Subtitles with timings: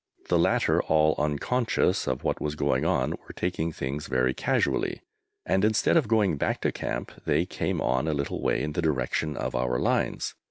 [0.29, 5.01] The latter, all unconscious of what was going on, were taking things very casually,
[5.45, 8.81] and instead of going back to camp, they came on a little way in the
[8.81, 10.33] direction of our lines.